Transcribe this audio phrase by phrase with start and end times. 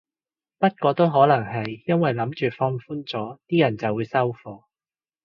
[0.57, 4.63] 不過都可能係因為諗住放寬咗啲人就會收貨